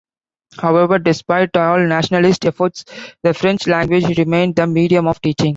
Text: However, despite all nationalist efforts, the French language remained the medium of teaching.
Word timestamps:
However, 0.59 0.97
despite 0.97 1.55
all 1.55 1.77
nationalist 1.79 2.43
efforts, 2.47 2.85
the 3.21 3.35
French 3.35 3.67
language 3.67 4.17
remained 4.17 4.55
the 4.55 4.65
medium 4.65 5.05
of 5.05 5.21
teaching. 5.21 5.49